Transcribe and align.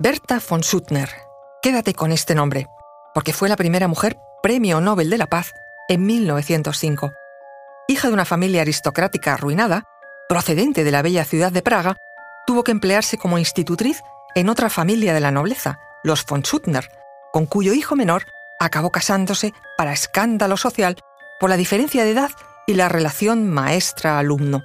Berta 0.00 0.40
von 0.48 0.62
Suttner. 0.62 1.10
Quédate 1.60 1.92
con 1.92 2.12
este 2.12 2.36
nombre, 2.36 2.68
porque 3.14 3.32
fue 3.32 3.48
la 3.48 3.56
primera 3.56 3.88
mujer 3.88 4.16
Premio 4.44 4.80
Nobel 4.80 5.10
de 5.10 5.18
la 5.18 5.26
Paz 5.26 5.50
en 5.88 6.06
1905. 6.06 7.10
Hija 7.88 8.06
de 8.06 8.14
una 8.14 8.24
familia 8.24 8.60
aristocrática 8.60 9.34
arruinada, 9.34 9.82
procedente 10.28 10.84
de 10.84 10.92
la 10.92 11.02
bella 11.02 11.24
ciudad 11.24 11.50
de 11.50 11.62
Praga, 11.62 11.96
tuvo 12.46 12.62
que 12.62 12.70
emplearse 12.70 13.18
como 13.18 13.38
institutriz 13.38 14.00
en 14.36 14.48
otra 14.48 14.70
familia 14.70 15.14
de 15.14 15.18
la 15.18 15.32
nobleza, 15.32 15.80
los 16.04 16.24
von 16.24 16.44
Suttner, 16.44 16.88
con 17.32 17.46
cuyo 17.46 17.74
hijo 17.74 17.96
menor 17.96 18.22
acabó 18.60 18.92
casándose 18.92 19.52
para 19.76 19.92
escándalo 19.92 20.56
social 20.56 20.96
por 21.40 21.50
la 21.50 21.56
diferencia 21.56 22.04
de 22.04 22.12
edad 22.12 22.30
y 22.68 22.74
la 22.74 22.88
relación 22.88 23.48
maestra-alumno. 23.48 24.62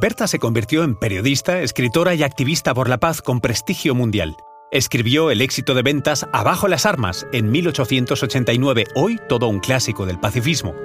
Berta 0.00 0.26
se 0.26 0.38
convirtió 0.38 0.84
en 0.84 0.98
periodista, 0.98 1.60
escritora 1.60 2.14
y 2.14 2.22
activista 2.22 2.72
por 2.72 2.88
la 2.88 2.96
paz 2.96 3.20
con 3.20 3.42
prestigio 3.42 3.94
mundial. 3.94 4.36
Escribió 4.72 5.32
el 5.32 5.40
éxito 5.40 5.74
de 5.74 5.82
ventas 5.82 6.28
Abajo 6.32 6.68
las 6.68 6.86
armas 6.86 7.26
en 7.32 7.50
1889, 7.50 8.86
hoy 8.94 9.18
todo 9.28 9.48
un 9.48 9.58
clásico 9.58 10.06
del 10.06 10.20
pacifismo. 10.20 10.76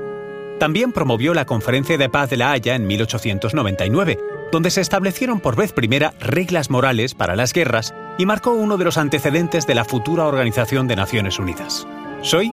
También 0.59 0.91
promovió 0.91 1.35
la 1.35 1.45
Conferencia 1.45 1.95
de 1.95 2.09
Paz 2.09 2.31
de 2.31 2.37
la 2.37 2.51
Haya 2.51 2.73
en 2.73 2.87
1899, 2.87 4.17
donde 4.51 4.71
se 4.71 4.81
establecieron 4.81 5.39
por 5.39 5.55
vez 5.55 5.71
primera 5.71 6.15
reglas 6.19 6.71
morales 6.71 7.13
para 7.13 7.35
las 7.35 7.53
guerras 7.53 7.93
y 8.17 8.25
marcó 8.25 8.53
uno 8.53 8.77
de 8.77 8.85
los 8.85 8.97
antecedentes 8.97 9.67
de 9.67 9.75
la 9.75 9.85
futura 9.85 10.25
Organización 10.25 10.87
de 10.87 10.95
Naciones 10.95 11.37
Unidas. 11.37 11.85
Soy... 12.23 12.49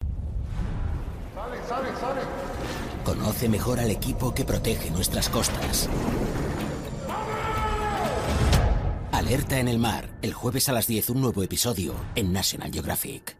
Conoce 3.04 3.51
mejor 3.51 3.80
al 3.80 3.90
equipo 3.90 4.34
que 4.34 4.46
protege 4.46 4.90
nuestras 4.90 5.29
costas. 5.29 5.90
Alerta 9.18 9.58
en 9.58 9.66
el 9.66 9.80
mar, 9.80 10.10
el 10.22 10.32
jueves 10.32 10.68
a 10.68 10.72
las 10.72 10.86
10 10.86 11.10
un 11.10 11.20
nuevo 11.20 11.42
episodio 11.42 11.92
en 12.14 12.32
National 12.32 12.70
Geographic. 12.70 13.36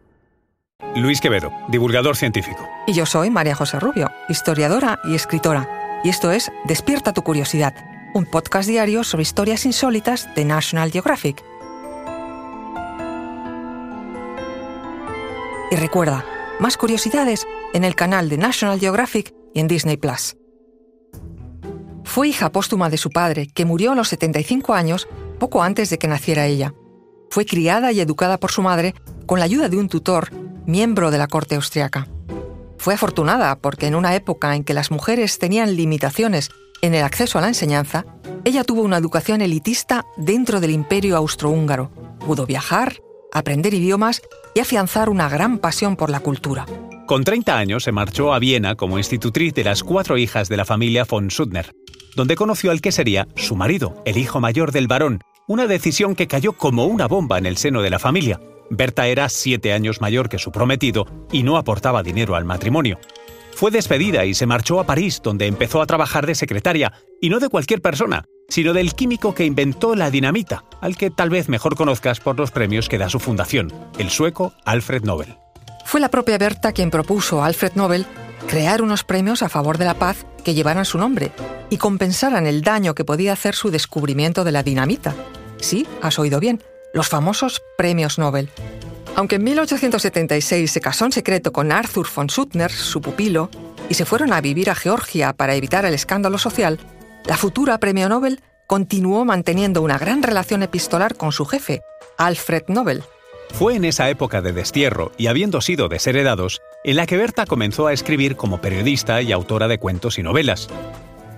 Luis 0.97 1.20
Quevedo, 1.20 1.53
divulgador 1.69 2.16
científico. 2.16 2.66
Y 2.89 2.94
yo 2.94 3.06
soy 3.06 3.30
María 3.30 3.55
José 3.55 3.78
Rubio, 3.78 4.11
historiadora 4.28 4.98
y 5.05 5.14
escritora. 5.14 6.00
Y 6.03 6.08
esto 6.08 6.33
es 6.33 6.50
Despierta 6.64 7.12
tu 7.12 7.22
curiosidad, 7.22 7.77
un 8.12 8.27
podcast 8.27 8.69
diario 8.69 9.05
sobre 9.05 9.22
historias 9.22 9.66
insólitas 9.66 10.28
de 10.34 10.44
National 10.44 10.91
Geographic. 10.91 11.44
Y 15.70 15.77
recuerda, 15.77 16.25
más 16.58 16.77
curiosidades 16.77 17.47
en 17.72 17.84
el 17.84 17.94
canal 17.94 18.28
de 18.28 18.38
National 18.38 18.81
Geographic 18.81 19.33
y 19.55 19.60
en 19.60 19.69
Disney 19.69 19.97
Plus. 19.97 20.36
Fue 22.03 22.27
hija 22.27 22.50
póstuma 22.50 22.91
de 22.91 22.97
su 22.97 23.10
padre, 23.10 23.47
que 23.47 23.64
murió 23.64 23.92
a 23.92 23.94
los 23.94 24.08
75 24.08 24.75
años, 24.75 25.06
poco 25.39 25.62
antes 25.62 25.91
de 25.91 25.98
que 25.98 26.08
naciera 26.08 26.47
ella. 26.47 26.75
Fue 27.31 27.44
criada 27.44 27.92
y 27.92 28.00
educada 28.00 28.39
por 28.39 28.50
su 28.50 28.62
madre 28.62 28.94
con 29.27 29.39
la 29.39 29.44
ayuda 29.44 29.69
de 29.69 29.77
un 29.77 29.89
tutor, 29.89 30.31
miembro 30.67 31.11
de 31.11 31.19
la 31.19 31.28
corte 31.28 31.55
austriaca. 31.55 32.08
Fue 32.78 32.94
afortunada 32.94 33.56
porque 33.56 33.86
en 33.86 33.94
una 33.94 34.14
época 34.14 34.55
en 34.55 34.64
que 34.64 34.75
las 34.75 34.91
mujeres 34.91 35.39
tenían 35.39 35.77
limitaciones 35.77 36.50
en 36.81 36.94
el 36.94 37.05
acceso 37.05 37.39
a 37.39 37.41
la 37.41 37.48
enseñanza, 37.48 38.06
ella 38.44 38.64
tuvo 38.64 38.83
una 38.83 38.98
educación 38.98 39.42
elitista 39.42 40.05
dentro 40.16 40.61
del 40.61 40.70
imperio 40.70 41.16
austrohúngaro. 41.16 41.91
Pudo 42.20 42.47
viajar, 42.47 42.94
aprender 43.33 43.75
idiomas 43.75 44.22
y 44.55 44.61
afianzar 44.61 45.09
una 45.09 45.28
gran 45.28 45.59
pasión 45.59 45.97
por 45.97 46.11
la 46.11 46.20
cultura. 46.20 46.66
Con 47.06 47.25
30 47.25 47.56
años 47.56 47.84
se 47.84 47.92
marchó 47.92 48.33
a 48.33 48.39
Viena 48.39 48.75
como 48.77 48.98
institutriz 48.98 49.55
de 49.55 49.64
las 49.64 49.83
cuatro 49.83 50.19
hijas 50.19 50.48
de 50.48 50.56
la 50.56 50.64
familia 50.64 51.05
von 51.05 51.31
Suttner, 51.31 51.72
donde 52.14 52.36
conoció 52.36 52.70
al 52.70 52.81
que 52.81 52.92
sería 52.92 53.27
su 53.34 53.56
marido, 53.56 54.00
el 54.05 54.19
hijo 54.19 54.41
mayor 54.41 54.72
del 54.72 54.89
varón, 54.89 55.20
una 55.48 55.66
decisión 55.66 56.14
que 56.14 56.28
cayó 56.28 56.52
como 56.52 56.84
una 56.84 57.08
bomba 57.08 57.38
en 57.38 57.46
el 57.46 57.56
seno 57.56 57.82
de 57.82 57.91
la 57.91 57.98
familia. 57.98 58.38
Berta 58.70 59.08
era 59.08 59.28
siete 59.28 59.72
años 59.72 60.00
mayor 60.00 60.28
que 60.28 60.38
su 60.38 60.52
prometido 60.52 61.06
y 61.32 61.42
no 61.42 61.56
aportaba 61.56 62.02
dinero 62.02 62.36
al 62.36 62.44
matrimonio. 62.44 62.98
Fue 63.54 63.70
despedida 63.70 64.24
y 64.26 64.34
se 64.34 64.47
marchó 64.47 64.78
a 64.78 64.84
París, 64.84 65.20
donde 65.25 65.47
empezó 65.47 65.82
a 65.82 65.87
trabajar 65.87 66.26
de 66.26 66.37
secretaria, 66.37 66.92
y 67.20 67.31
no 67.31 67.41
de 67.41 67.48
cualquier 67.48 67.81
persona, 67.81 68.25
sino 68.48 68.72
del 68.72 68.94
químico 68.94 69.34
que 69.34 69.47
inventó 69.47 69.97
la 69.97 70.10
dinamita, 70.10 70.64
al 70.81 70.97
que 70.97 71.10
tal 71.10 71.31
vez 71.31 71.48
mejor 71.48 71.75
conozcas 71.75 72.20
por 72.20 72.37
los 72.37 72.50
premios 72.50 72.88
que 72.88 72.98
da 72.98 73.08
su 73.08 73.19
fundación, 73.19 73.72
el 73.98 74.10
sueco 74.10 74.53
Alfred 74.64 75.03
Nobel. 75.03 75.34
Fue 75.87 75.98
la 75.98 76.10
propia 76.10 76.38
Berta 76.38 76.72
quien 76.72 76.91
propuso 76.91 77.42
a 77.42 77.47
Alfred 77.47 77.72
Nobel 77.75 78.06
crear 78.47 78.82
unos 78.82 79.03
premios 79.03 79.42
a 79.42 79.48
favor 79.48 79.78
de 79.78 79.87
la 79.87 79.94
paz 79.94 80.26
que 80.44 80.54
llevaran 80.54 80.84
su 80.84 80.98
nombre 80.98 81.32
y 81.70 81.78
compensaran 81.78 82.47
el 82.47 82.62
daño 82.62 82.94
que 82.94 83.04
podía 83.04 83.32
hacer 83.32 83.54
su 83.54 83.70
descubrimiento 83.70 84.44
de 84.44 84.53
la 84.53 84.62
dinamita. 84.62 85.14
Sí, 85.60 85.86
has 86.02 86.19
oído 86.19 86.41
bien, 86.41 86.62
los 86.92 87.08
famosos 87.08 87.62
premios 87.76 88.19
Nobel. 88.19 88.48
Aunque 89.16 89.36
en 89.36 89.44
1876 89.44 90.70
se 90.70 90.80
casó 90.80 91.04
en 91.04 91.12
secreto 91.12 91.52
con 91.52 91.72
Arthur 91.72 92.06
von 92.14 92.30
Suttner, 92.30 92.70
su 92.70 93.00
pupilo, 93.00 93.50
y 93.88 93.94
se 93.94 94.04
fueron 94.04 94.32
a 94.32 94.41
vivir 94.41 94.70
a 94.70 94.74
Georgia 94.74 95.32
para 95.32 95.54
evitar 95.54 95.84
el 95.84 95.94
escándalo 95.94 96.38
social, 96.38 96.78
la 97.24 97.36
futura 97.36 97.78
premio 97.78 98.08
Nobel 98.08 98.41
continuó 98.66 99.24
manteniendo 99.24 99.82
una 99.82 99.98
gran 99.98 100.22
relación 100.22 100.62
epistolar 100.62 101.16
con 101.16 101.32
su 101.32 101.46
jefe, 101.46 101.82
Alfred 102.19 102.64
Nobel. 102.69 103.02
Fue 103.54 103.75
en 103.75 103.84
esa 103.84 104.10
época 104.10 104.42
de 104.42 104.52
destierro 104.52 105.10
y 105.16 105.26
habiendo 105.26 105.60
sido 105.60 105.88
desheredados, 105.88 106.60
en 106.84 106.96
la 106.96 107.06
que 107.06 107.16
Berta 107.16 107.46
comenzó 107.46 107.86
a 107.86 107.92
escribir 107.92 108.36
como 108.36 108.60
periodista 108.60 109.22
y 109.22 109.32
autora 109.32 109.69
de 109.69 109.78
cuentos 109.78 110.19
y 110.19 110.22
novelas. 110.22 110.69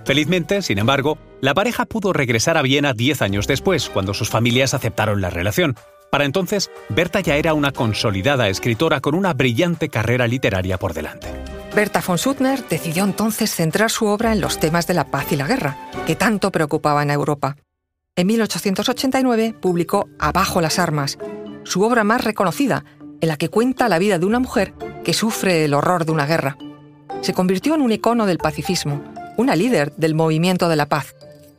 Felizmente, 0.05 0.61
sin 0.61 0.79
embargo, 0.79 1.17
la 1.41 1.53
pareja 1.53 1.85
pudo 1.85 2.13
regresar 2.13 2.57
a 2.57 2.61
Viena 2.61 2.93
diez 2.93 3.21
años 3.21 3.47
después, 3.47 3.89
cuando 3.89 4.13
sus 4.13 4.29
familias 4.29 4.73
aceptaron 4.73 5.21
la 5.21 5.29
relación. 5.29 5.75
Para 6.11 6.25
entonces, 6.25 6.69
Berta 6.89 7.21
ya 7.21 7.37
era 7.37 7.53
una 7.53 7.71
consolidada 7.71 8.49
escritora 8.49 8.99
con 8.99 9.15
una 9.15 9.33
brillante 9.33 9.89
carrera 9.89 10.27
literaria 10.27 10.77
por 10.77 10.93
delante. 10.93 11.27
Berta 11.73 12.03
von 12.05 12.17
Suttner 12.17 12.67
decidió 12.67 13.05
entonces 13.05 13.55
centrar 13.55 13.89
su 13.89 14.05
obra 14.07 14.33
en 14.33 14.41
los 14.41 14.59
temas 14.59 14.87
de 14.87 14.93
la 14.93 15.05
paz 15.05 15.31
y 15.31 15.37
la 15.37 15.47
guerra, 15.47 15.77
que 16.05 16.17
tanto 16.17 16.51
preocupaban 16.51 17.09
a 17.09 17.13
Europa. 17.13 17.55
En 18.17 18.27
1889 18.27 19.55
publicó 19.61 20.09
Abajo 20.19 20.59
las 20.59 20.79
armas, 20.79 21.17
su 21.63 21.83
obra 21.83 22.03
más 22.03 22.25
reconocida, 22.25 22.83
en 23.21 23.29
la 23.29 23.37
que 23.37 23.47
cuenta 23.47 23.87
la 23.87 23.99
vida 23.99 24.19
de 24.19 24.25
una 24.25 24.39
mujer 24.39 24.73
que 25.05 25.13
sufre 25.13 25.63
el 25.63 25.73
horror 25.73 26.05
de 26.05 26.11
una 26.11 26.25
guerra. 26.25 26.57
Se 27.21 27.33
convirtió 27.33 27.75
en 27.75 27.81
un 27.81 27.91
icono 27.93 28.25
del 28.25 28.37
pacifismo, 28.37 29.01
una 29.41 29.55
líder 29.55 29.91
del 29.97 30.15
movimiento 30.15 30.69
de 30.69 30.75
la 30.75 30.85
paz. 30.85 31.15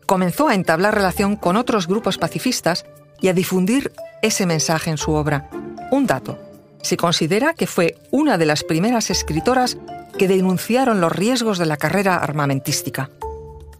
Comenzó 0.06 0.48
a 0.48 0.54
entablar 0.54 0.94
relación 0.94 1.36
con 1.36 1.56
otros 1.56 1.86
grupos 1.86 2.16
pacifistas 2.16 2.86
y 3.20 3.28
a 3.28 3.34
difundir 3.34 3.92
ese 4.22 4.46
mensaje 4.46 4.90
en 4.90 4.98
su 4.98 5.12
obra. 5.12 5.50
Un 5.90 6.06
dato. 6.06 6.38
Se 6.82 6.96
considera 6.96 7.54
que 7.54 7.66
fue 7.66 7.96
una 8.10 8.38
de 8.38 8.46
las 8.46 8.64
primeras 8.64 9.10
escritoras 9.10 9.78
que 10.18 10.28
denunciaron 10.28 11.00
los 11.00 11.12
riesgos 11.12 11.58
de 11.58 11.66
la 11.66 11.76
carrera 11.76 12.16
armamentística. 12.16 13.10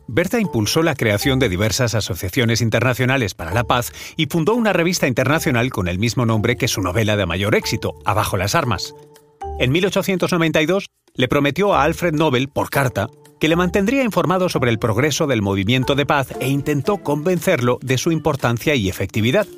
Berta 0.09 0.39
impulsó 0.39 0.83
la 0.83 0.95
creación 0.95 1.39
de 1.39 1.49
diversas 1.49 1.95
asociaciones 1.95 2.61
internacionales 2.61 3.35
para 3.35 3.55
la 3.55 3.65
paz 3.65 3.93
y 4.17 4.27
fundó 4.27 4.55
una 4.55 4.73
revista 4.73 5.07
internacional 5.07 5.71
con 5.71 5.89
el 5.89 5.99
mismo 5.99 6.27
nombre 6.27 6.57
que 6.57 6.69
su 6.69 6.83
novela 6.83 7.17
de 7.17 7.27
mayor 7.27 7.55
éxito, 7.55 7.95
Abajo 8.05 8.37
las 8.37 8.55
armas. 8.55 8.95
En 9.59 9.73
1892 9.73 10.87
le 11.15 11.29
prometió 11.29 11.75
a 11.75 11.85
Alfred 11.85 12.15
Nobel, 12.15 12.49
por 12.49 12.69
carta, 12.69 13.09
que 13.43 13.49
le 13.49 13.57
mantendría 13.57 14.05
informado 14.05 14.49
sobre 14.49 14.71
el 14.71 14.79
progreso 14.79 15.27
del 15.27 15.43
movimiento 15.43 15.97
de 15.97 16.07
paz 16.07 16.29
e 16.39 16.49
intentó 16.49 16.99
convencerlo 16.99 17.81
de 17.83 17.99
su 17.99 18.13
importancia 18.13 18.77
y 18.77 18.89
efectividad. 18.89 19.49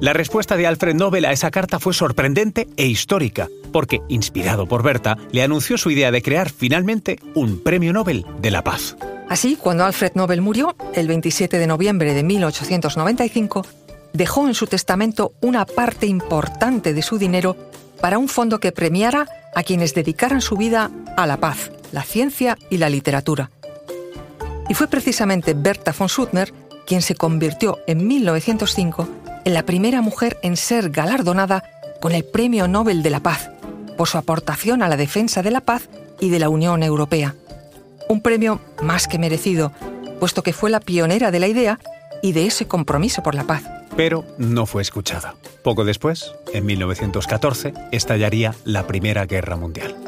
La 0.00 0.14
respuesta 0.14 0.56
de 0.56 0.66
Alfred 0.66 0.94
Nobel 0.94 1.26
a 1.26 1.32
esa 1.32 1.50
carta 1.50 1.78
fue 1.78 1.92
sorprendente 1.92 2.68
e 2.78 2.86
histórica, 2.86 3.48
porque, 3.70 4.00
inspirado 4.08 4.66
por 4.66 4.82
Berta, 4.82 5.18
le 5.30 5.42
anunció 5.42 5.76
su 5.76 5.90
idea 5.90 6.10
de 6.10 6.22
crear 6.22 6.48
finalmente 6.48 7.18
un 7.34 7.62
Premio 7.62 7.92
Nobel 7.92 8.24
de 8.40 8.50
la 8.50 8.64
Paz. 8.64 8.96
Así, 9.28 9.56
cuando 9.56 9.84
Alfred 9.84 10.12
Nobel 10.14 10.40
murió, 10.40 10.74
el 10.94 11.06
27 11.06 11.58
de 11.58 11.66
noviembre 11.66 12.14
de 12.14 12.22
1895, 12.22 13.66
dejó 14.14 14.48
en 14.48 14.54
su 14.54 14.66
testamento 14.66 15.34
una 15.42 15.66
parte 15.66 16.06
importante 16.06 16.94
de 16.94 17.02
su 17.02 17.18
dinero 17.18 17.58
para 18.00 18.16
un 18.16 18.28
fondo 18.28 18.58
que 18.58 18.72
premiara 18.72 19.28
a 19.54 19.62
quienes 19.64 19.92
dedicaran 19.92 20.40
su 20.40 20.56
vida 20.56 20.90
a 21.18 21.26
la 21.26 21.36
paz, 21.36 21.72
la 21.92 22.02
ciencia 22.02 22.56
y 22.70 22.78
la 22.78 22.90
literatura. 22.90 23.50
Y 24.68 24.74
fue 24.74 24.88
precisamente 24.88 25.54
Berta 25.54 25.94
von 25.98 26.08
Suttner 26.08 26.52
quien 26.86 27.02
se 27.02 27.14
convirtió 27.14 27.78
en 27.86 28.06
1905 28.06 29.08
en 29.44 29.54
la 29.54 29.64
primera 29.64 30.02
mujer 30.02 30.38
en 30.42 30.56
ser 30.56 30.90
galardonada 30.90 31.64
con 32.00 32.12
el 32.12 32.24
Premio 32.24 32.68
Nobel 32.68 33.02
de 33.02 33.10
la 33.10 33.20
Paz 33.20 33.50
por 33.96 34.08
su 34.08 34.16
aportación 34.16 34.82
a 34.82 34.88
la 34.88 34.96
defensa 34.96 35.42
de 35.42 35.50
la 35.50 35.60
paz 35.60 35.88
y 36.20 36.30
de 36.30 36.38
la 36.38 36.48
Unión 36.48 36.82
Europea. 36.82 37.34
Un 38.08 38.22
premio 38.22 38.60
más 38.80 39.08
que 39.08 39.18
merecido, 39.18 39.72
puesto 40.20 40.42
que 40.42 40.52
fue 40.52 40.70
la 40.70 40.80
pionera 40.80 41.30
de 41.30 41.40
la 41.40 41.48
idea 41.48 41.78
y 42.22 42.32
de 42.32 42.46
ese 42.46 42.66
compromiso 42.66 43.22
por 43.22 43.34
la 43.34 43.44
paz. 43.44 43.64
Pero 43.96 44.24
no 44.38 44.64
fue 44.66 44.82
escuchada. 44.82 45.34
Poco 45.62 45.84
después, 45.84 46.32
en 46.54 46.64
1914, 46.64 47.74
estallaría 47.90 48.54
la 48.64 48.86
Primera 48.86 49.26
Guerra 49.26 49.56
Mundial. 49.56 50.07